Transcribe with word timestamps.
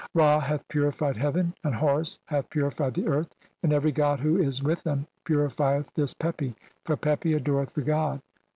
(185) 0.13 0.19
"Ra 0.19 0.49
hath 0.57 0.67
purified 0.67 1.15
heaven 1.17 1.53
and 1.63 1.75
Horus 1.75 2.17
hath 2.25 2.49
"purified 2.49 2.95
the 2.95 3.05
earth, 3.07 3.31
and 3.61 3.71
every 3.71 3.91
god 3.91 4.19
who 4.19 4.35
is 4.39 4.63
with 4.63 4.81
them 4.81 5.05
"purifieth 5.25 5.93
this 5.93 6.15
Pepi, 6.15 6.55
for 6.83 6.97
Pepi 6.97 7.35
adoreth 7.35 7.75
the 7.75 7.83
god. 7.83 8.19